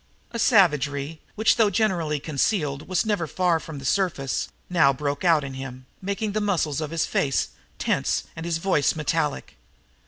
[0.31, 5.43] A savagery which, though generally concealed, was never far from the surface, now broke out
[5.43, 9.57] in him, making the muscles of his face tense and his voice metallic.